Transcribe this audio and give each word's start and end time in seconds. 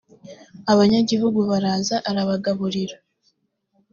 abanyagihugu 0.71 1.39
baraza 1.49 1.95
arabagaburira 2.09 2.95